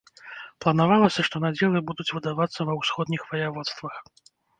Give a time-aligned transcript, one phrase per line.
[0.63, 4.01] Планавалася, што надзелы будуць выдавацца ва ўсходніх ваяводствах.